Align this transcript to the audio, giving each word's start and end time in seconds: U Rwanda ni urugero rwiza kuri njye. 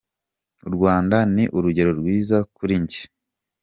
U 0.67 0.69
Rwanda 0.75 1.17
ni 1.35 1.45
urugero 1.57 1.91
rwiza 1.99 2.37
kuri 2.55 2.73
njye. 2.83 3.01